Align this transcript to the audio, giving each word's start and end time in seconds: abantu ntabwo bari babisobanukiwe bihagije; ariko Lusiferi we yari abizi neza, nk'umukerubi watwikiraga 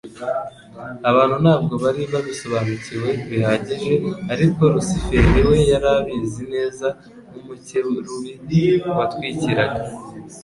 abantu 1.09 1.37
ntabwo 1.45 1.73
bari 1.83 2.01
babisobanukiwe 2.13 3.09
bihagije; 3.29 3.93
ariko 4.33 4.61
Lusiferi 4.73 5.41
we 5.49 5.57
yari 5.71 5.87
abizi 5.97 6.43
neza, 6.53 6.87
nk'umukerubi 7.29 8.65
watwikiraga 8.97 9.81